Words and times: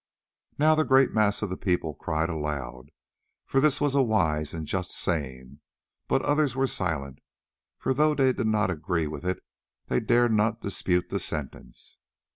Now 0.57 0.73
the 0.73 0.83
great 0.83 1.13
mass 1.13 1.43
of 1.43 1.51
the 1.51 1.57
people 1.57 1.93
cried 1.93 2.27
aloud 2.27 2.89
that 3.53 3.59
this 3.61 3.79
was 3.79 3.93
a 3.93 4.01
wise 4.01 4.51
and 4.51 4.65
just 4.65 4.89
saying, 4.89 5.59
but 6.07 6.23
others 6.23 6.55
were 6.55 6.65
silent, 6.65 7.19
for 7.77 7.93
though 7.93 8.15
they 8.15 8.33
did 8.33 8.47
not 8.47 8.71
agree 8.71 9.05
with 9.05 9.27
it 9.27 9.43
they 9.89 9.99
dared 9.99 10.33
not 10.33 10.59
dispute 10.61 11.09
the 11.09 11.19
sentence. 11.19 11.99